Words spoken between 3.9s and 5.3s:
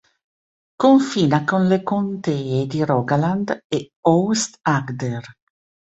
Aust-Agder.